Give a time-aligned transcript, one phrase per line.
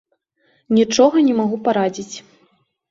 [0.77, 2.15] Нічога не магу парадзіць!